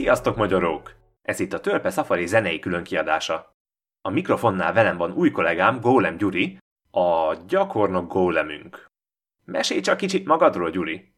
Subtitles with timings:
[0.00, 0.94] Sziasztok, magyarók!
[1.22, 3.56] Ez itt a Törpe Safari zenei különkiadása.
[4.02, 6.58] A mikrofonnál velem van új kollégám, Gólem Gyuri,
[6.90, 8.86] a gyakornok gólemünk.
[9.44, 11.12] Mesélj csak kicsit magadról, Gyuri!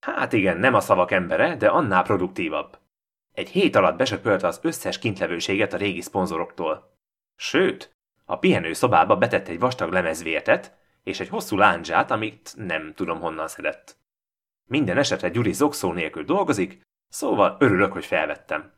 [0.00, 2.78] Hát igen, nem a szavak embere, de annál produktívabb.
[3.32, 6.96] Egy hét alatt besöpölte az összes kintlevőséget a régi szponzoroktól.
[7.36, 13.20] Sőt, a pihenő szobába betett egy vastag lemezvértet, és egy hosszú láncsát, amit nem tudom
[13.20, 13.96] honnan szedett.
[14.64, 18.72] Minden esetre Gyuri zokszó nélkül dolgozik, szóval örülök, hogy felvettem.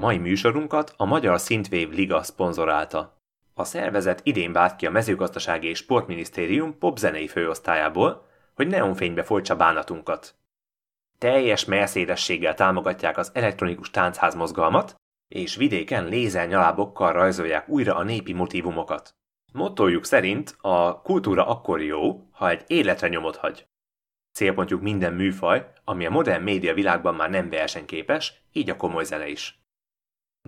[0.00, 3.16] Mai műsorunkat a Magyar Szintvév Liga szponzorálta.
[3.54, 10.34] A szervezet idén vált ki a mezőgazdasági és sportminisztérium popzenei főosztályából, hogy neonfénybe folytsa bánatunkat.
[11.18, 14.94] Teljes merszédességgel támogatják az elektronikus táncház mozgalmat,
[15.28, 19.16] és vidéken lézernyalábokkal rajzolják újra a népi motivumokat.
[19.52, 23.66] Mottojuk szerint a kultúra akkor jó, ha egy életre nyomot hagy.
[24.32, 29.28] Célpontjuk minden műfaj, ami a modern média világban már nem versenyképes, így a komoly zene
[29.28, 29.62] is.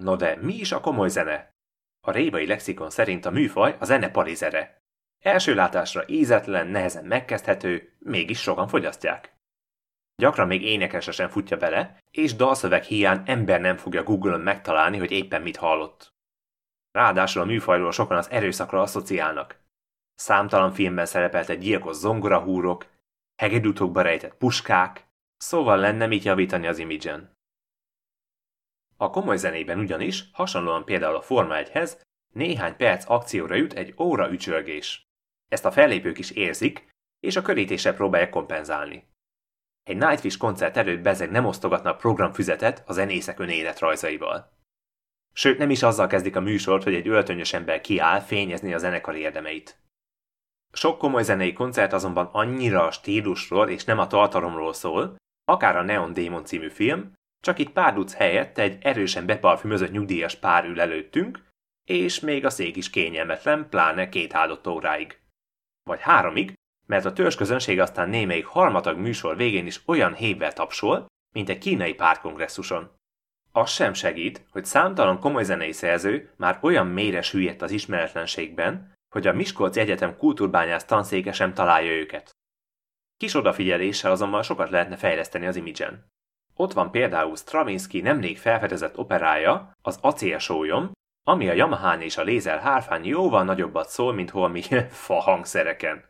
[0.01, 1.55] No de mi is a komoly zene?
[2.01, 4.83] A rébai lexikon szerint a műfaj a zene parizere.
[5.19, 9.40] Első látásra ízetlen, nehezen megkezdhető, mégis sokan fogyasztják.
[10.21, 15.11] Gyakran még énekesre sem futja bele, és dalszöveg hiány ember nem fogja Google-on megtalálni, hogy
[15.11, 16.15] éppen mit hallott.
[16.93, 19.61] Ráadásul a műfajról sokan az erőszakra asszociálnak.
[20.15, 22.87] Számtalan filmben szerepelt egy gyilkos zongorahúrok,
[23.37, 27.39] hegedűtokba rejtett puskák, szóval lenne mit javítani az imidzsen.
[28.97, 32.01] A komoly zenében ugyanis, hasonlóan például a Forma 1-hez,
[32.33, 35.03] néhány perc akcióra jut egy óra ücsörgés.
[35.49, 36.89] Ezt a fellépők is érzik,
[37.21, 39.10] és a körítéssel próbálják kompenzálni.
[39.83, 44.53] Egy Nightwish koncert előtt bezeg nem osztogatnak programfüzetet a zenészek önéletrajzaival.
[45.33, 49.17] Sőt, nem is azzal kezdik a műsort, hogy egy öltönyös ember kiáll fényezni a zenekar
[49.17, 49.79] érdemeit.
[50.73, 55.83] Sok komoly zenei koncert azonban annyira a stílusról és nem a tartalomról szól, akár a
[55.83, 57.13] Neon Demon című film,
[57.43, 61.49] csak itt pár duc helyett egy erősen beparfümözött nyugdíjas pár ül előttünk,
[61.85, 65.19] és még a szék is kényelmetlen, pláne két áldott óráig.
[65.83, 66.55] Vagy háromig,
[66.91, 71.95] mert a törzsközönség aztán némelyik harmatag műsor végén is olyan hévvel tapsol, mint egy kínai
[71.95, 72.91] pártkongresszuson.
[73.53, 79.27] Az sem segít, hogy számtalan komoly zenei szerző már olyan mélyre süllyedt az ismeretlenségben, hogy
[79.27, 82.31] a Miskolci Egyetem kultúrbányász tanszéke sem találja őket.
[83.17, 86.07] Kis odafigyeléssel azonban sokat lehetne fejleszteni az imidzsen.
[86.55, 90.93] Ott van például Stravinsky nemrég felfedezett operája, az Acélsólyom,
[91.29, 94.63] ami a Yamahán és a Lézer hárfán jóval nagyobbat szól, mint holmi
[95.07, 96.10] fa hangszereken.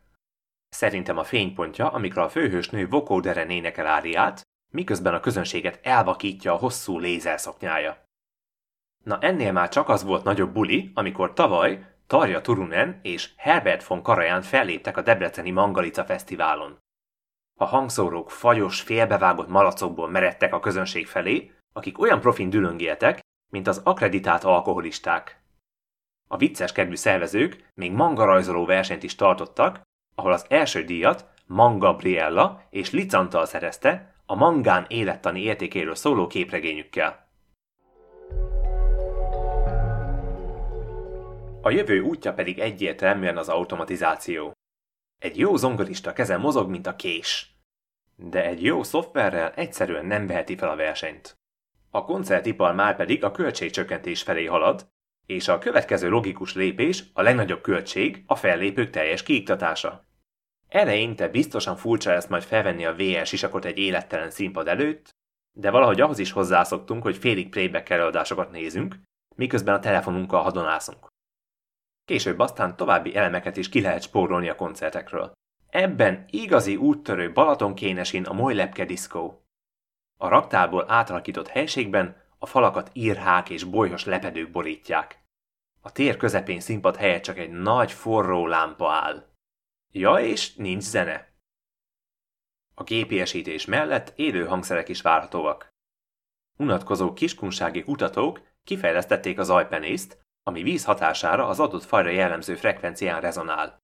[0.71, 4.43] Szerintem a fénypontja, amikor a főhős nő vokóderen énekel áriát,
[4.73, 8.05] miközben a közönséget elvakítja a hosszú lézerszoknyája.
[9.05, 14.03] Na ennél már csak az volt nagyobb buli, amikor tavaly Tarja Turunen és Herbert von
[14.03, 16.79] Karajan felléptek a Debreceni Mangalica Fesztiválon.
[17.61, 23.21] A hangszórók fagyos, félbevágott malacokból meredtek a közönség felé, akik olyan profin dülöngéltek,
[23.53, 25.43] mint az akreditált alkoholisták.
[26.29, 29.83] A vicces kedvű szervezők még mangarajzoló versenyt is tartottak,
[30.15, 37.29] ahol az első díjat Mangabriella és Licantal szerezte a mangán élettani értékéről szóló képregényükkel.
[41.63, 44.53] A jövő útja pedig egyértelműen az automatizáció.
[45.19, 47.55] Egy jó zongorista keze mozog, mint a kés.
[48.17, 51.39] De egy jó szoftverrel egyszerűen nem veheti fel a versenyt.
[51.91, 54.89] A koncertipar már pedig a költségcsökkentés felé halad,
[55.31, 60.05] és a következő logikus lépés, a legnagyobb költség, a fellépők teljes kiiktatása.
[60.69, 65.11] Eleinte biztosan furcsa ezt majd felvenni a VR sisakot egy élettelen színpad előtt,
[65.53, 68.97] de valahogy ahhoz is hozzászoktunk, hogy félig playback előadásokat nézünk,
[69.37, 71.07] miközben a telefonunkkal hadonászunk.
[72.05, 75.33] Később aztán további elemeket is ki lehet spórolni a koncertekről.
[75.69, 79.35] Ebben igazi úttörő Balatonkénesin a Mojlepke Disco.
[80.17, 85.20] A raktárból átalakított helységben a falakat írhák és bolyhos lepedők borítják.
[85.81, 89.27] A tér közepén színpad helyett csak egy nagy forró lámpa áll.
[89.91, 91.33] Ja, és nincs zene.
[92.75, 95.69] A gépiesítés mellett élő hangszerek is várhatóak.
[96.59, 103.79] Unatkozó kiskunsági kutatók kifejlesztették az ajpenészt, ami víz hatására az adott fajra jellemző frekvencián rezonál.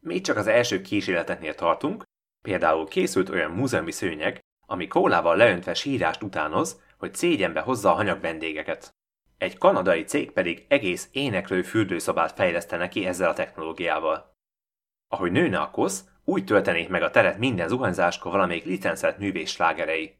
[0.00, 2.02] Még csak az első kísérleteknél tartunk,
[2.42, 8.20] például készült olyan múzeumi szőnyeg, ami kólával leöntve sírást utánoz, hogy szégyenbe hozza a hanyag
[8.20, 8.94] vendégeket.
[9.38, 14.34] Egy kanadai cég pedig egész éneklő fürdőszobát fejlesztene ki ezzel a technológiával.
[15.08, 20.16] Ahogy nőne a kosz, úgy töltenék meg a teret minden zuhanyzáskor valamelyik licenszelt művés slágerei.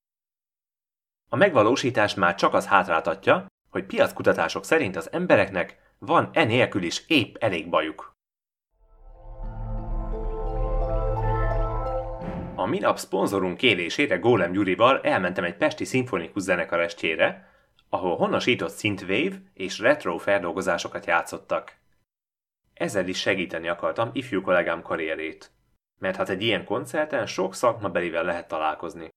[1.28, 7.36] A megvalósítás már csak az hátráltatja, hogy piackutatások szerint az embereknek van e is épp
[7.38, 8.14] elég bajuk.
[12.54, 17.55] A Minap szponzorunk kérésére Gólem Gyurival elmentem egy pesti szimfonikus zenekar estjére,
[17.88, 21.76] ahol honosított synthwave és retro feldolgozásokat játszottak.
[22.74, 25.50] Ezzel is segíteni akartam ifjú kollégám karrierét.
[25.98, 29.08] Mert hát egy ilyen koncerten sok szakmabelivel lehet találkozni.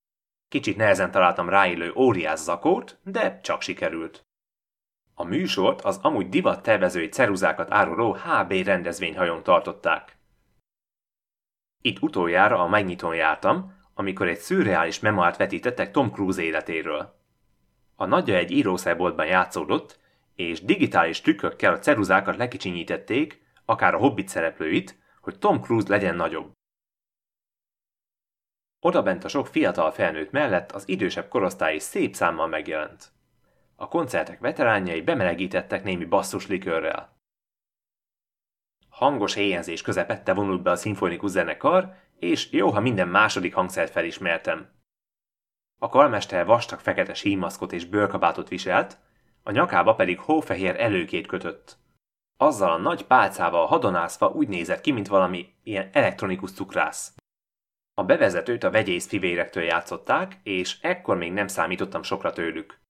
[0.48, 4.22] Kicsit nehezen találtam ráillő óriás zakót, de csak sikerült.
[5.14, 10.16] A műsort az amúgy divat tervezői ceruzákat áruló HB rendezvényhajón tartották.
[11.82, 17.19] Itt utoljára a megnyitón jártam, amikor egy szürreális memoárt vetítettek Tom Cruise életéről.
[18.00, 19.98] A nagyja egy írószerboltban játszódott,
[20.34, 26.52] és digitális trükkökkel a ceruzákat lekicsinyítették, akár a hobbit szereplőit, hogy Tom Cruise legyen nagyobb.
[28.80, 33.12] Oda bent a sok fiatal felnőtt mellett az idősebb korosztály is szép számmal megjelent.
[33.76, 37.16] A koncertek veteránjai bemelegítettek némi basszuslikőrrel.
[38.88, 44.79] Hangos éjjelzés közepette vonult be a szimfonikus zenekar, és jó, ha minden második hangszert felismertem.
[45.82, 48.98] A karmester vastag fekete símaszkot és bőrkabátot viselt,
[49.42, 51.76] a nyakába pedig hófehér előkét kötött.
[52.36, 57.14] Azzal a nagy pálcával hadonászva úgy nézett ki, mint valami ilyen elektronikus cukrász.
[57.94, 62.80] A bevezetőt a vegyész fivérektől játszották, és ekkor még nem számítottam sokra tőlük.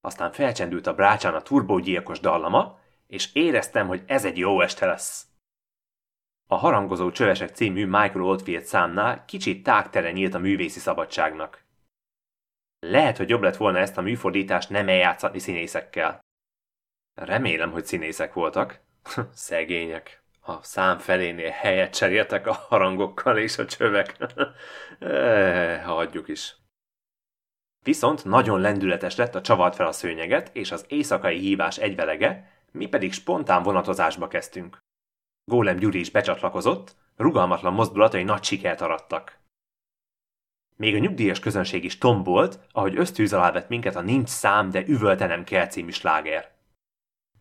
[0.00, 5.26] Aztán felcsendült a brácsán a turbógyilkos dallama, és éreztem, hogy ez egy jó este lesz.
[6.46, 11.66] A Harangozó Csövesek című Michael Oldfield számnál kicsit tágtere nyílt a művészi szabadságnak.
[12.80, 16.20] Lehet, hogy jobb lett volna ezt a műfordítást nem eljátszatni színészekkel.
[17.14, 18.80] Remélem, hogy színészek voltak.
[19.32, 20.22] Szegények.
[20.40, 24.16] A szám felénél helyet cseréltek a harangokkal és a csövek.
[24.98, 26.56] e, hagyjuk is.
[27.84, 32.86] Viszont nagyon lendületes lett a csavart fel a szőnyeget, és az éjszakai hívás egyvelege, mi
[32.86, 34.78] pedig spontán vonatozásba kezdtünk.
[35.44, 39.38] Gólem Gyuri is becsatlakozott, rugalmatlan mozdulatai nagy sikert arattak.
[40.78, 44.86] Még a nyugdíjas közönség is tombolt, ahogy ösztűz alá vett minket a Nincs szám, de
[44.86, 46.50] üvölte nem kell című sláger.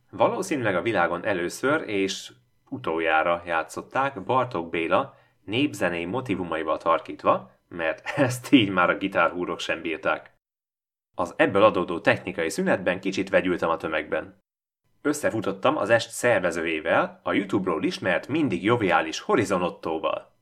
[0.09, 2.31] Valószínűleg a világon először és
[2.69, 10.33] utoljára játszották Bartók Béla népzenei motivumaival tarkítva, mert ezt így már a gitárhúrok sem bírták.
[11.15, 14.41] Az ebből adódó technikai szünetben kicsit vegyültem a tömegben.
[15.01, 20.36] Összefutottam az est szervezőjével, a YouTube-ról ismert mindig joviális Horizonottóval.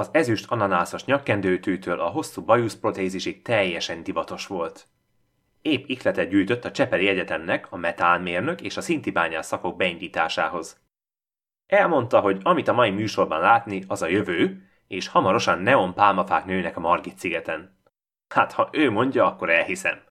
[0.00, 4.86] Az ezüst ananászos nyakkendőtűtől a hosszú bajuszprotézisig teljesen divatos volt.
[5.62, 10.80] Épp ikletet gyűjtött a Csepeli Egyetemnek a metálmérnök és a szintibányás szakok beindításához.
[11.66, 16.76] Elmondta, hogy amit a mai műsorban látni, az a jövő, és hamarosan neon pálmafák nőnek
[16.76, 17.78] a Margit szigeten.
[18.28, 20.02] Hát, ha ő mondja, akkor elhiszem.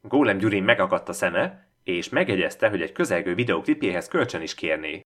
[0.00, 5.00] Gólem Gyurin megakadt a szeme, és megegyezte, hogy egy közelgő videoklipjéhez kölcsön is kérné.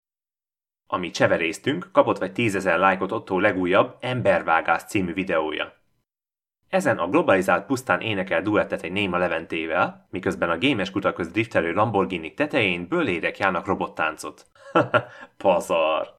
[0.93, 5.73] Ami cseveréztünk, kapott vagy tízezer lájkot Otto legújabb Embervágás című videója.
[6.69, 12.35] Ezen a globalizált pusztán énekel duettet egy Néma Leventével, miközben a gémes kutaköz driftelő Lamborghini
[12.35, 14.47] tetején bőlérek járnak robottáncot.
[15.37, 16.15] Pazar!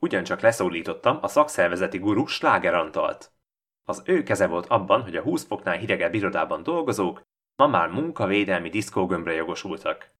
[0.00, 2.90] Ugyancsak leszólítottam a szakszervezeti guru Sláger.
[3.84, 7.22] Az ő keze volt abban, hogy a 20 foknál hidegebb irodában dolgozók
[7.56, 10.14] ma már munkavédelmi diszkógömbre jogosultak.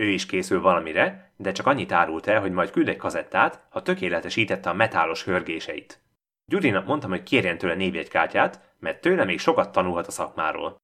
[0.00, 3.82] Ő is készül valamire, de csak annyit árult el, hogy majd küld egy kazettát, ha
[3.82, 6.02] tökéletesítette a metálos hörgéseit.
[6.44, 10.76] Gyurinak mondtam, hogy kérjen tőle névjegykártyát, mert tőle még sokat tanulhat a szakmáról.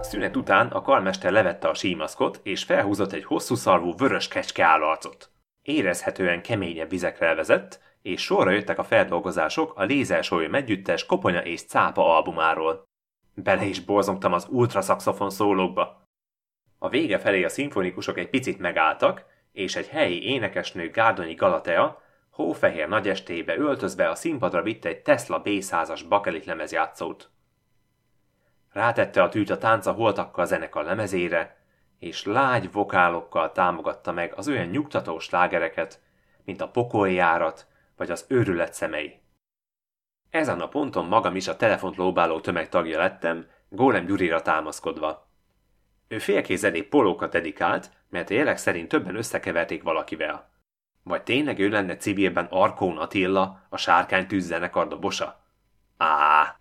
[0.00, 5.30] Szünet után a karmester levette a símaszkot, és felhúzott egy hosszú szarvú vörös kecske állarcot.
[5.62, 12.16] Érezhetően keményebb vizekre elvezett, és sorra jöttek a feldolgozások a Lézersólyom együttes Koponya és Cápa
[12.16, 12.88] albumáról.
[13.34, 16.08] Bele is borzongtam az ultraszaxofon szólókba.
[16.78, 22.88] A vége felé a szimfonikusok egy picit megálltak, és egy helyi énekesnő Gárdonyi Galatea hófehér
[22.88, 27.30] nagyestébe öltözve a színpadra vitte egy Tesla B100-as bakelit lemezjátszót.
[28.72, 31.56] Rátette a tűt a tánca holtakkal zenekar lemezére,
[31.98, 36.00] és lágy vokálokkal támogatta meg az olyan nyugtató slágereket,
[36.44, 39.20] mint a pokoljárat vagy az őrület szemei.
[40.30, 45.28] Ezen a ponton magam is a telefont lóbáló tömeg tagja lettem, Gólem Gyurira támaszkodva.
[46.08, 50.50] Ő félkézedék polókat dedikált, mert a jelek szerint többen összekeverték valakivel.
[51.02, 55.44] Vagy tényleg ő lenne civilben Arkón Attila, a sárkány tűzzenekar dobosa?
[55.96, 56.56] Á!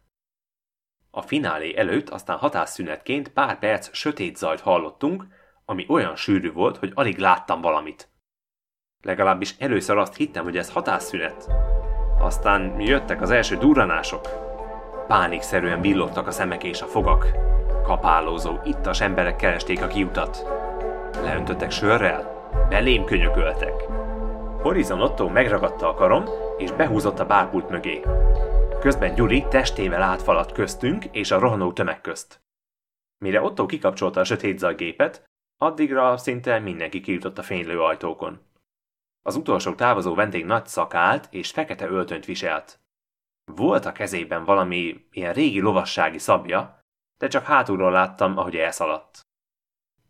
[1.12, 5.26] A finálé előtt aztán hatásszünetként pár perc sötét zajt hallottunk,
[5.66, 8.10] ami olyan sűrű volt, hogy alig láttam valamit.
[9.02, 11.48] Legalábbis először azt hittem, hogy ez hatásszünet.
[12.20, 14.22] Aztán jöttek az első durranások.
[15.08, 17.28] Pánikszerűen villogtak a szemek és a fogak.
[17.84, 20.48] Kapálózó, ittas emberek keresték a kiutat.
[21.24, 23.74] Leöntöttek sörrel, belém könyököltek.
[24.62, 26.26] Horizon Otto megragadta a karom,
[26.58, 28.02] és behúzott a bárpult mögé.
[28.80, 32.42] Közben Gyuri testével átfaladt köztünk és a rohanó tömeg közt.
[33.18, 35.24] Mire Otto kikapcsolta a sötét gépet,
[35.58, 38.40] addigra szinte mindenki kijutott a fénylő ajtókon.
[39.22, 42.80] Az utolsó távozó vendég nagy szakált és fekete öltönyt viselt.
[43.56, 46.80] Volt a kezében valami ilyen régi lovassági szabja,
[47.18, 49.22] de csak hátulról láttam, ahogy elszaladt.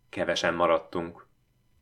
[0.10, 1.28] Kevesen maradtunk.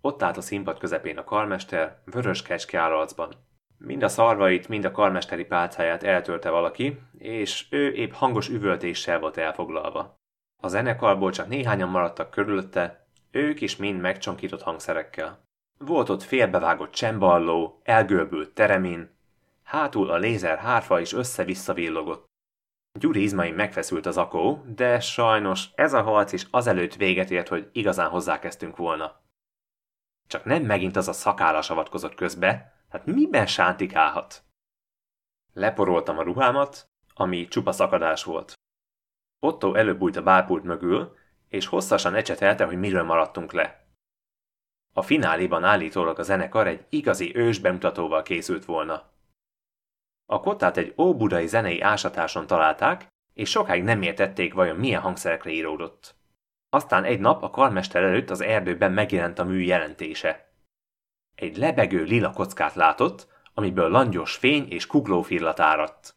[0.02, 3.34] Ott állt a színpad közepén a karmester, vörös kecske állalcban.
[3.78, 9.38] Mind a szarvait, mind a karmesteri pálcáját eltörte valaki, és ő épp hangos üvöltéssel volt
[9.38, 10.16] elfoglalva.
[10.64, 15.47] A zenekarból csak néhányan maradtak körülötte, ők is mind megcsonkított hangszerekkel.
[15.78, 19.18] Volt ott félbevágott csemballó, elgörbült teremin,
[19.64, 22.26] hátul a lézer hárfa is össze-vissza villogott.
[23.00, 27.70] Gyuri izmaim megfeszült az akó, de sajnos ez a harc is azelőtt véget ért, hogy
[27.72, 29.22] igazán hozzákezdtünk volna.
[30.28, 34.44] Csak nem megint az a szakállas avatkozott közbe, hát miben sántikálhat?
[35.54, 38.54] Leporoltam a ruhámat, ami csupa szakadás volt.
[39.40, 41.16] Otto előbb a bárpult mögül,
[41.48, 43.87] és hosszasan ecsetelte, hogy miről maradtunk le.
[44.98, 49.12] A fináléban állítólag a zenekar egy igazi ős bemutatóval készült volna.
[50.26, 56.16] A kotát egy óbudai zenei ásatáson találták, és sokáig nem értették vajon milyen hangszerekre íródott.
[56.70, 60.54] Aztán egy nap a karmester előtt az erdőben megjelent a mű jelentése.
[61.36, 66.16] Egy lebegő lila kockát látott, amiből langyos fény és kuglófirlat áradt.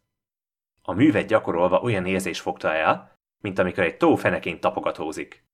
[0.83, 5.49] A művet gyakorolva olyan érzés fogta el, mint amikor egy tó fenekén tapogatózik.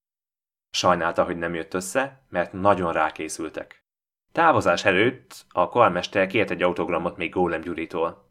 [0.77, 3.85] Sajnálta, hogy nem jött össze, mert nagyon rákészültek.
[4.33, 8.31] Távozás előtt a karmester kért egy autogramot még Gólem Gyuritól.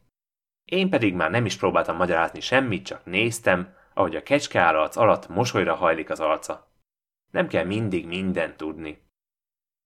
[0.64, 5.74] Én pedig már nem is próbáltam magyarázni semmit, csak néztem, ahogy a kecskeállac alatt mosolyra
[5.74, 6.70] hajlik az arca.
[7.30, 9.08] Nem kell mindig mindent tudni.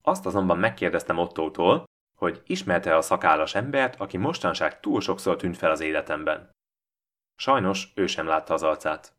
[0.02, 1.85] Azt azonban megkérdeztem Ottótól,
[2.19, 6.50] hogy ismerte a szakállas embert, aki mostanság túl sokszor tűnt fel az életemben.
[7.37, 9.12] Sajnos ő sem látta az arcát.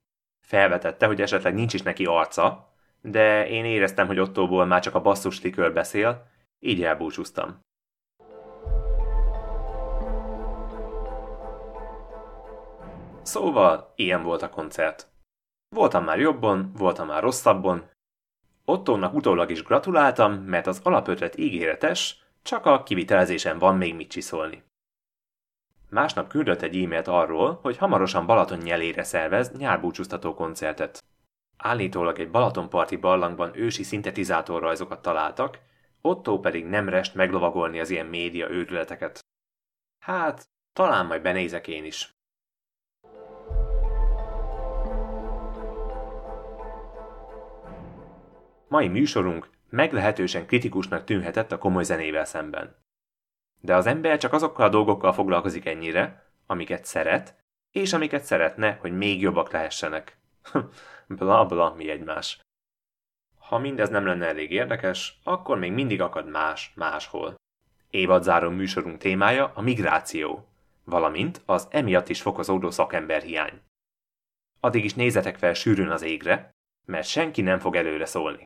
[0.45, 2.69] Felvetette, hogy esetleg nincs is neki arca,
[3.01, 6.27] de én éreztem, hogy Ottóból már csak a basszus likör beszél,
[6.59, 7.59] így elbúcsúztam.
[13.21, 15.09] Szóval ilyen volt a koncert.
[15.75, 17.89] Voltam már jobban, voltam már rosszabban.
[18.65, 24.63] Ottónak utólag is gratuláltam, mert az alapötlet ígéretes, csak a kivitelezésen van még mit csiszolni.
[25.89, 31.03] Másnap küldött egy e-mailt arról, hogy hamarosan Balaton nyelére szervez nyárbúcsúztató koncertet.
[31.63, 35.59] Állítólag egy Balatonparti barlangban ősi szintetizátorrajzokat találtak,
[36.01, 39.19] Otto pedig nem rest meglovagolni az ilyen média őrületeket.
[39.99, 42.13] Hát, talán majd benézek én is.
[48.67, 52.75] Mai műsorunk meglehetősen kritikusnak tűnhetett a komoly zenével szemben.
[53.59, 57.35] De az ember csak azokkal a dolgokkal foglalkozik ennyire, amiket szeret,
[57.71, 60.20] és amiket szeretne, hogy még jobbak lehessenek.
[61.07, 62.39] bla bla mi egymás.
[63.39, 67.35] Ha mindez nem lenne elég érdekes, akkor még mindig akad más máshol.
[67.89, 70.47] Évadzáró műsorunk témája a migráció,
[70.83, 73.61] valamint az emiatt is fokozódó szakemberhiány.
[74.59, 76.51] Addig is nézetek fel sűrűn az égre,
[76.85, 78.43] mert senki nem fog előre szólni.